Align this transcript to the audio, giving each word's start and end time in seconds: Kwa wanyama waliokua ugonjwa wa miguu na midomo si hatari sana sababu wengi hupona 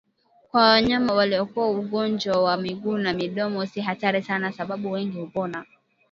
Kwa 0.51 0.61
wanyama 0.61 1.13
waliokua 1.13 1.69
ugonjwa 1.69 2.43
wa 2.43 2.57
miguu 2.57 2.97
na 2.97 3.13
midomo 3.13 3.65
si 3.65 3.81
hatari 3.81 4.21
sana 4.21 4.51
sababu 4.51 4.91
wengi 4.91 5.17
hupona 5.19 5.65